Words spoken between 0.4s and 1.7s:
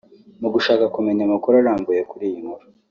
Mu gushaka kumenya amakuru